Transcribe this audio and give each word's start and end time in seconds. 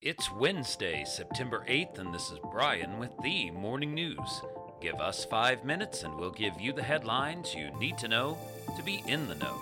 It's 0.00 0.30
Wednesday, 0.30 1.04
September 1.04 1.64
8th, 1.68 1.98
and 1.98 2.14
this 2.14 2.30
is 2.30 2.38
Brian 2.52 3.00
with 3.00 3.10
the 3.20 3.50
Morning 3.50 3.94
News. 3.94 4.42
Give 4.80 4.94
us 4.94 5.24
five 5.24 5.64
minutes 5.64 6.04
and 6.04 6.14
we'll 6.14 6.30
give 6.30 6.60
you 6.60 6.72
the 6.72 6.84
headlines 6.84 7.52
you 7.52 7.72
need 7.80 7.98
to 7.98 8.06
know 8.06 8.38
to 8.76 8.82
be 8.84 9.02
in 9.08 9.26
the 9.26 9.34
know. 9.34 9.58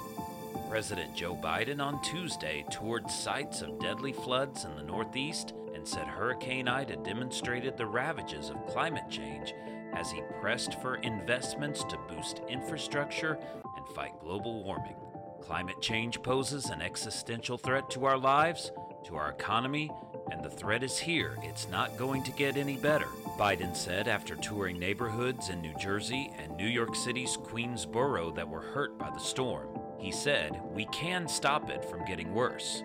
President 0.69 1.17
Joe 1.17 1.35
Biden 1.35 1.81
on 1.81 2.03
Tuesday 2.03 2.67
toured 2.71 3.11
sites 3.11 3.63
of 3.63 3.79
deadly 3.81 4.13
floods 4.13 4.67
in 4.67 4.77
the 4.77 4.83
Northeast 4.83 5.55
and 5.75 5.89
said 5.89 6.07
Hurricane 6.07 6.69
Ida 6.69 6.97
demonstrated 6.97 7.79
the 7.79 7.87
ravages 7.87 8.51
of 8.51 8.67
climate 8.67 9.09
change 9.09 9.55
as 9.95 10.11
he 10.11 10.21
pressed 10.43 10.79
for 10.83 10.97
investments 10.97 11.83
to 11.85 11.99
boost 12.11 12.43
infrastructure 12.47 13.39
and 13.79 13.89
fight 13.97 14.13
global 14.21 14.63
warming. 14.63 14.97
Climate 15.41 15.81
change 15.81 16.21
poses 16.23 16.67
an 16.67 16.83
existential 16.83 17.57
threat 17.57 17.89
to 17.89 18.05
our 18.05 18.19
lives, 18.19 18.71
to 19.05 19.17
our 19.17 19.31
economy, 19.31 19.91
and 20.31 20.45
the 20.45 20.51
threat 20.51 20.83
is 20.83 20.99
here. 20.99 21.37
It's 21.43 21.69
not 21.69 21.97
going 21.97 22.23
to 22.25 22.33
get 22.33 22.57
any 22.57 22.77
better, 22.77 23.09
Biden 23.39 23.77
said 23.77 24.09
after 24.09 24.35
touring 24.37 24.79
neighborhoods 24.79 25.51
in 25.51 25.61
New 25.61 25.75
Jersey 25.79 26.33
and 26.39 26.57
New 26.57 26.67
York 26.67 26.95
City's 26.95 27.37
Queensboro 27.37 28.35
that 28.35 28.49
were 28.49 28.61
hurt 28.61 28.99
by 28.99 29.11
the 29.11 29.19
storm. 29.19 29.69
He 29.99 30.13
said, 30.13 30.61
We 30.73 30.87
can 30.87 31.29
stop 31.29 31.71
it 31.71 31.85
from 31.85 32.05
getting 32.05 32.35
worse. 32.35 32.83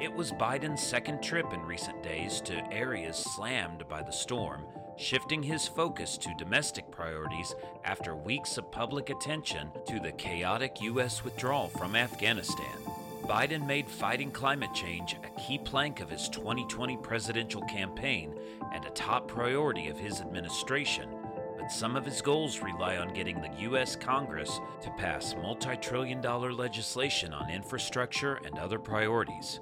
It 0.00 0.12
was 0.12 0.32
Biden's 0.32 0.82
second 0.82 1.22
trip 1.22 1.52
in 1.52 1.60
recent 1.62 2.02
days 2.02 2.40
to 2.42 2.72
areas 2.72 3.16
slammed 3.16 3.88
by 3.88 4.02
the 4.02 4.10
storm, 4.10 4.64
shifting 4.96 5.42
his 5.42 5.68
focus 5.68 6.18
to 6.18 6.34
domestic 6.38 6.90
priorities 6.90 7.54
after 7.84 8.16
weeks 8.16 8.58
of 8.58 8.70
public 8.72 9.10
attention 9.10 9.70
to 9.86 10.00
the 10.00 10.12
chaotic 10.12 10.80
U.S. 10.82 11.24
withdrawal 11.24 11.68
from 11.68 11.94
Afghanistan. 11.94 12.66
Biden 13.22 13.64
made 13.66 13.88
fighting 13.88 14.32
climate 14.32 14.74
change 14.74 15.14
a 15.14 15.40
key 15.40 15.56
plank 15.56 16.00
of 16.00 16.10
his 16.10 16.28
2020 16.28 16.96
presidential 16.98 17.62
campaign 17.62 18.34
and 18.72 18.84
a 18.84 18.90
top 18.90 19.28
priority 19.28 19.88
of 19.88 19.96
his 19.96 20.20
administration, 20.20 21.08
but 21.56 21.70
some 21.70 21.94
of 21.94 22.04
his 22.04 22.20
goals 22.20 22.60
rely 22.60 22.96
on 22.96 23.14
getting 23.14 23.40
the 23.40 23.60
U.S. 23.60 23.94
Congress 23.94 24.60
to 24.82 24.90
pass 24.98 25.36
multi 25.40 25.76
trillion 25.76 26.20
dollar 26.20 26.52
legislation 26.52 27.32
on 27.32 27.48
infrastructure 27.48 28.40
and 28.44 28.58
other 28.58 28.80
priorities. 28.80 29.60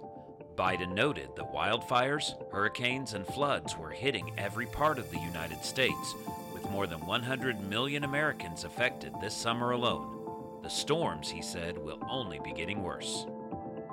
Biden 0.57 0.95
noted 0.95 1.29
that 1.37 1.53
wildfires, 1.53 2.35
hurricanes, 2.51 3.13
and 3.13 3.27
floods 3.27 3.77
were 3.77 3.91
hitting 3.91 4.33
every 4.39 4.67
part 4.67 4.99
of 4.99 5.11
the 5.11 5.21
United 5.21 5.63
States, 5.65 6.15
with 6.55 6.69
more 6.71 6.87
than 6.87 7.05
100 7.07 7.61
million 7.69 8.05
Americans 8.05 8.65
affected 8.65 9.13
this 9.21 9.35
summer 9.35 9.73
alone. 9.73 10.61
The 10.63 10.71
storms, 10.71 11.31
he 11.31 11.43
said, 11.43 11.77
will 11.79 11.99
only 12.09 12.41
be 12.41 12.53
getting 12.53 12.83
worse. 12.83 13.27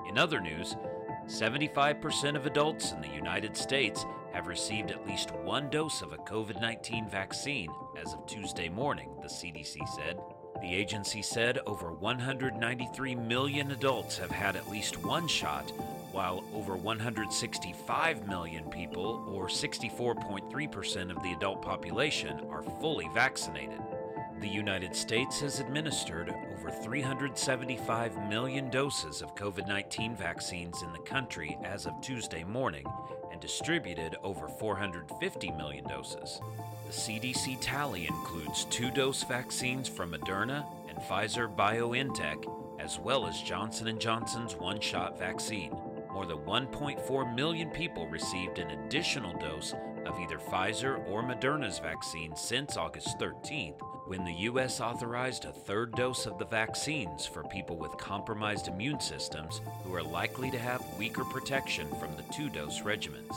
In 0.07 0.17
other 0.17 0.39
news, 0.39 0.75
75% 1.27 2.35
of 2.35 2.45
adults 2.45 2.93
in 2.93 3.01
the 3.01 3.09
United 3.09 3.57
States 3.57 4.05
have 4.31 4.47
received 4.47 4.91
at 4.91 5.05
least 5.05 5.31
one 5.31 5.69
dose 5.69 6.01
of 6.01 6.13
a 6.13 6.17
COVID 6.17 6.61
19 6.61 7.09
vaccine 7.09 7.69
as 8.01 8.13
of 8.13 8.25
Tuesday 8.25 8.69
morning, 8.69 9.09
the 9.21 9.27
CDC 9.27 9.85
said. 9.89 10.17
The 10.61 10.73
agency 10.73 11.21
said 11.21 11.59
over 11.67 11.91
193 11.91 13.15
million 13.15 13.71
adults 13.71 14.17
have 14.17 14.31
had 14.31 14.55
at 14.55 14.69
least 14.69 15.03
one 15.03 15.27
shot, 15.27 15.69
while 16.11 16.43
over 16.53 16.75
165 16.75 18.27
million 18.27 18.63
people, 18.71 19.29
or 19.29 19.47
64.3% 19.47 21.11
of 21.15 21.21
the 21.21 21.33
adult 21.33 21.61
population, 21.61 22.39
are 22.49 22.63
fully 22.63 23.09
vaccinated. 23.13 23.81
The 24.39 24.47
United 24.47 24.95
States 24.95 25.39
has 25.39 25.59
administered 25.59 26.29
over 26.53 26.69
375 26.69 28.29
million 28.29 28.69
doses 28.69 29.23
of 29.23 29.33
COVID 29.33 29.67
19 29.67 30.15
vaccines 30.15 30.83
in 30.83 30.93
the 30.93 30.99
country 30.99 31.57
as 31.63 31.87
of 31.87 31.99
Tuesday 32.01 32.43
morning 32.43 32.85
and 33.31 33.41
distributed 33.41 34.15
over 34.21 34.47
450 34.47 35.51
million 35.53 35.87
doses. 35.87 36.39
The 36.85 36.93
CDC 36.93 37.57
tally 37.61 38.05
includes 38.05 38.65
two 38.65 38.91
dose 38.91 39.23
vaccines 39.23 39.89
from 39.89 40.11
Moderna 40.11 40.63
and 40.87 40.99
Pfizer 40.99 41.53
BioNTech, 41.53 42.45
as 42.79 42.99
well 42.99 43.25
as 43.25 43.41
Johnson 43.41 43.99
& 43.99 43.99
Johnson's 43.99 44.55
one-shot 44.55 45.17
vaccine. 45.17 45.71
More 46.13 46.27
than 46.27 46.37
1.4 46.37 47.35
million 47.35 47.71
people 47.71 48.07
received 48.07 48.59
an 48.59 48.69
additional 48.69 49.33
dose 49.39 49.73
of 50.07 50.19
either 50.19 50.39
Pfizer 50.39 51.05
or 51.09 51.21
Moderna's 51.21 51.79
vaccine 51.79 52.35
since 52.35 52.77
August 52.77 53.19
13th, 53.19 53.79
when 54.07 54.23
the 54.23 54.33
U.S. 54.33 54.79
authorized 54.79 55.45
a 55.45 55.51
third 55.51 55.91
dose 55.91 56.25
of 56.25 56.39
the 56.39 56.45
vaccines 56.45 57.25
for 57.25 57.43
people 57.43 57.75
with 57.75 57.97
compromised 57.97 58.67
immune 58.67 58.99
systems 58.99 59.61
who 59.83 59.93
are 59.93 60.01
likely 60.01 60.49
to 60.49 60.57
have 60.57 60.83
weaker 60.97 61.25
protection 61.25 61.87
from 61.99 62.15
the 62.15 62.33
two 62.33 62.49
dose 62.49 62.81
regimens. 62.81 63.35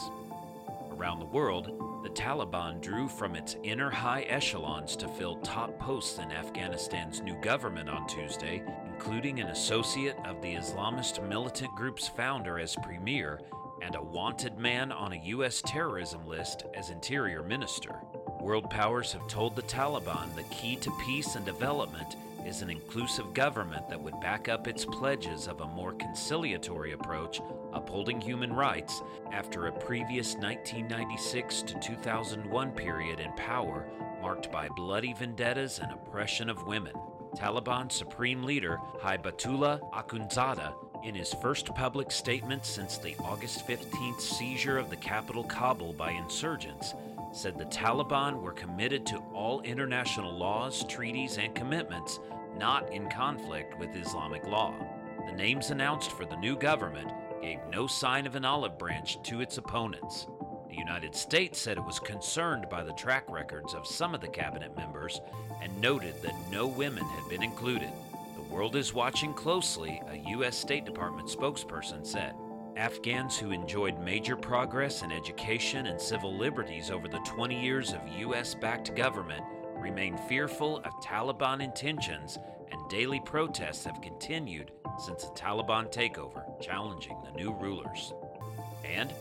Around 0.92 1.18
the 1.18 1.26
world, 1.26 2.00
the 2.02 2.10
Taliban 2.10 2.80
drew 2.80 3.08
from 3.08 3.34
its 3.34 3.56
inner 3.62 3.90
high 3.90 4.22
echelons 4.22 4.96
to 4.96 5.08
fill 5.08 5.36
top 5.36 5.78
posts 5.78 6.18
in 6.18 6.30
Afghanistan's 6.30 7.20
new 7.20 7.34
government 7.42 7.88
on 7.88 8.06
Tuesday, 8.06 8.62
including 8.92 9.40
an 9.40 9.48
associate 9.48 10.16
of 10.24 10.40
the 10.42 10.54
Islamist 10.54 11.26
militant 11.26 11.74
group's 11.74 12.06
founder 12.06 12.58
as 12.58 12.76
premier 12.82 13.40
and 13.82 13.94
a 13.94 14.02
wanted 14.02 14.58
man 14.58 14.92
on 14.92 15.12
a 15.12 15.22
U.S. 15.24 15.62
terrorism 15.66 16.26
list 16.26 16.64
as 16.74 16.90
interior 16.90 17.42
minister. 17.42 18.00
World 18.40 18.70
powers 18.70 19.12
have 19.12 19.26
told 19.28 19.56
the 19.56 19.62
Taliban 19.62 20.34
the 20.34 20.42
key 20.44 20.76
to 20.76 20.90
peace 21.04 21.36
and 21.36 21.44
development 21.44 22.16
is 22.46 22.62
an 22.62 22.70
inclusive 22.70 23.34
government 23.34 23.88
that 23.88 24.00
would 24.00 24.18
back 24.20 24.48
up 24.48 24.66
its 24.66 24.84
pledges 24.84 25.46
of 25.46 25.60
a 25.60 25.66
more 25.66 25.92
conciliatory 25.92 26.92
approach 26.92 27.40
upholding 27.72 28.20
human 28.20 28.52
rights 28.52 29.02
after 29.32 29.66
a 29.66 29.72
previous 29.72 30.34
1996 30.34 31.62
to 31.62 31.78
2001 31.80 32.70
period 32.72 33.20
in 33.20 33.32
power 33.32 33.86
marked 34.22 34.50
by 34.50 34.68
bloody 34.76 35.12
vendettas 35.12 35.78
and 35.78 35.92
oppression 35.92 36.48
of 36.48 36.66
women. 36.66 36.94
Taliban 37.36 37.90
Supreme 37.90 38.42
Leader 38.42 38.78
Haibatullah 39.02 39.80
Akhundzada, 39.92 40.74
in 41.04 41.14
his 41.14 41.32
first 41.34 41.74
public 41.74 42.10
statement 42.10 42.66
since 42.66 42.98
the 42.98 43.16
August 43.24 43.66
15th 43.66 44.20
seizure 44.20 44.78
of 44.78 44.90
the 44.90 44.96
capital 44.96 45.44
Kabul 45.44 45.92
by 45.94 46.10
insurgents, 46.10 46.94
said 47.32 47.56
the 47.56 47.64
Taliban 47.66 48.42
were 48.42 48.52
committed 48.52 49.06
to 49.06 49.22
all 49.32 49.60
international 49.62 50.36
laws, 50.36 50.84
treaties, 50.86 51.38
and 51.38 51.54
commitments 51.54 52.20
not 52.58 52.92
in 52.92 53.08
conflict 53.08 53.78
with 53.78 53.94
Islamic 53.96 54.44
law. 54.46 54.74
The 55.26 55.32
names 55.32 55.70
announced 55.70 56.10
for 56.12 56.24
the 56.24 56.36
new 56.36 56.56
government 56.56 57.10
gave 57.40 57.60
no 57.70 57.86
sign 57.86 58.26
of 58.26 58.34
an 58.34 58.44
olive 58.44 58.78
branch 58.78 59.22
to 59.22 59.40
its 59.40 59.56
opponents. 59.56 60.26
The 60.70 60.76
United 60.76 61.16
States 61.16 61.58
said 61.58 61.78
it 61.78 61.84
was 61.84 61.98
concerned 61.98 62.68
by 62.70 62.84
the 62.84 62.92
track 62.92 63.28
records 63.28 63.74
of 63.74 63.86
some 63.86 64.14
of 64.14 64.20
the 64.20 64.28
cabinet 64.28 64.76
members 64.76 65.20
and 65.60 65.80
noted 65.80 66.14
that 66.22 66.34
no 66.48 66.68
women 66.68 67.04
had 67.04 67.28
been 67.28 67.42
included. 67.42 67.90
The 68.36 68.54
world 68.54 68.76
is 68.76 68.94
watching 68.94 69.34
closely, 69.34 70.00
a 70.08 70.16
U.S. 70.30 70.56
State 70.56 70.84
Department 70.84 71.28
spokesperson 71.28 72.06
said. 72.06 72.34
Afghans 72.76 73.36
who 73.36 73.50
enjoyed 73.50 73.98
major 73.98 74.36
progress 74.36 75.02
in 75.02 75.10
education 75.10 75.86
and 75.86 76.00
civil 76.00 76.36
liberties 76.36 76.90
over 76.90 77.08
the 77.08 77.18
20 77.18 77.60
years 77.60 77.92
of 77.92 78.00
U.S. 78.18 78.54
backed 78.54 78.94
government 78.94 79.44
remain 79.74 80.16
fearful 80.16 80.78
of 80.78 80.92
Taliban 81.02 81.60
intentions, 81.60 82.38
and 82.70 82.88
daily 82.88 83.20
protests 83.20 83.84
have 83.84 84.00
continued 84.00 84.70
since 85.04 85.24
the 85.24 85.34
Taliban 85.34 85.92
takeover, 85.92 86.44
challenging 86.60 87.16
the 87.24 87.32
new 87.32 87.52
rulers. 87.52 88.12
And 88.84 89.12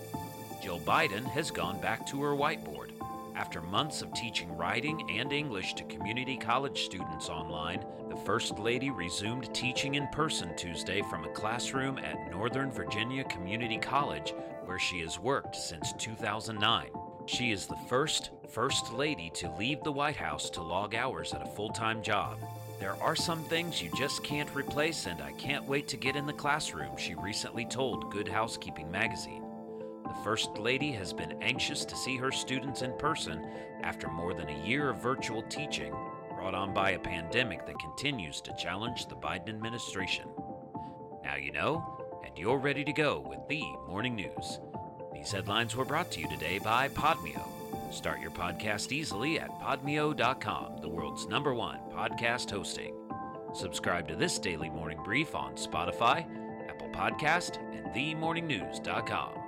Jill 0.62 0.80
Biden 0.80 1.26
has 1.26 1.52
gone 1.52 1.80
back 1.80 2.06
to 2.08 2.22
her 2.22 2.32
whiteboard. 2.32 2.92
After 3.36 3.62
months 3.62 4.02
of 4.02 4.14
teaching 4.14 4.56
writing 4.58 5.10
and 5.10 5.32
English 5.32 5.74
to 5.76 5.84
community 5.86 6.36
college 6.36 6.84
students 6.84 7.30
online, 7.30 7.86
the 8.10 8.18
First 8.18 8.60
Lady 8.60 8.90
resumed 8.90 9.54
teaching 9.54 9.96
in 9.96 10.08
person 10.08 10.54
Tuesday 10.58 11.02
from 11.10 11.24
a 11.24 11.32
classroom 11.32 11.98
at 12.00 12.30
Northern 12.30 12.70
Virginia 12.72 13.24
Community 13.24 13.78
College, 13.78 14.34
where 14.66 14.80
she 14.80 15.00
has 15.00 15.18
worked 15.18 15.56
since 15.56 15.94
2009. 15.94 16.90
She 17.26 17.52
is 17.52 17.66
the 17.66 17.78
first 17.88 18.32
First 18.50 18.92
Lady 18.92 19.30
to 19.36 19.56
leave 19.58 19.82
the 19.84 19.92
White 19.92 20.18
House 20.18 20.50
to 20.50 20.62
log 20.62 20.96
hours 20.96 21.34
at 21.34 21.42
a 21.42 21.52
full 21.52 21.70
time 21.70 22.02
job. 22.02 22.38
There 22.80 22.96
are 23.02 23.16
some 23.16 23.44
things 23.44 23.82
you 23.82 23.92
just 23.96 24.24
can't 24.24 24.54
replace, 24.56 25.06
and 25.06 25.22
I 25.22 25.32
can't 25.34 25.66
wait 25.66 25.88
to 25.90 25.98
get 25.98 26.16
in 26.16 26.26
the 26.26 26.34
classroom, 26.34 26.98
she 26.98 27.14
recently 27.16 27.66
told 27.66 28.12
Good 28.12 28.28
Housekeeping 28.28 28.90
magazine. 28.90 29.49
The 30.10 30.24
First 30.24 30.58
Lady 30.58 30.92
has 30.94 31.14
been 31.14 31.42
anxious 31.42 31.86
to 31.86 31.96
see 31.96 32.18
her 32.18 32.32
students 32.32 32.82
in 32.82 32.98
person 32.98 33.48
after 33.84 34.10
more 34.10 34.34
than 34.34 34.50
a 34.50 34.66
year 34.66 34.90
of 34.90 35.02
virtual 35.02 35.44
teaching, 35.44 35.94
brought 36.36 36.56
on 36.56 36.74
by 36.74 36.92
a 36.92 37.00
pandemic 37.00 37.68
that 37.68 37.80
continues 37.80 38.42
to 38.42 38.56
challenge 38.58 39.06
the 39.06 39.16
Biden 39.16 39.50
administration. 39.50 40.28
Now 41.24 41.36
you 41.36 41.52
know, 41.52 42.22
and 42.26 42.36
you're 42.36 42.58
ready 42.58 42.84
to 42.84 42.92
go 42.92 43.20
with 43.20 43.48
the 43.48 43.62
morning 43.88 44.16
news. 44.16 44.60
These 45.14 45.32
headlines 45.32 45.76
were 45.76 45.86
brought 45.86 46.12
to 46.12 46.22
you 46.22 46.28
today 46.28 46.58
by 46.58 46.90
Podmeo. 46.90 47.44
Start 47.92 48.20
your 48.20 48.32
podcast 48.32 48.92
easily 48.92 49.40
at 49.40 49.52
podmeo.com, 49.62 50.78
the 50.82 50.90
world's 50.90 51.28
number 51.28 51.54
one 51.54 51.80
podcast 51.94 52.50
hosting. 52.50 52.96
Subscribe 53.54 54.08
to 54.08 54.16
this 54.16 54.40
daily 54.40 54.70
morning 54.70 55.02
brief 55.04 55.36
on 55.36 55.54
Spotify, 55.54 56.26
Apple 56.68 56.90
Podcast, 56.90 57.58
and 57.74 57.86
themorningnews.com. 57.88 59.39